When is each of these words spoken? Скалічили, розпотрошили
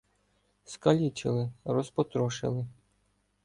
Скалічили, 0.63 1.51
розпотрошили 1.65 2.65